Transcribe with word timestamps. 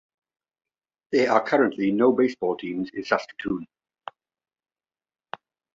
There 1.11 1.31
are 1.31 1.43
currently 1.47 1.91
no 1.91 2.11
baseball 2.11 2.57
teams 2.57 2.89
in 2.91 3.05
Saskatoon. 3.05 3.67